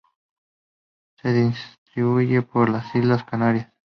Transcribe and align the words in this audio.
Se 1.21 1.31
distribuye 1.31 2.41
por 2.41 2.69
las 2.71 2.95
islas 2.95 3.23
Canarias. 3.23 3.71